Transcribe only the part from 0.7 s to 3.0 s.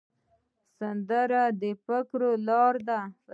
سندره د فکرونو لاره ده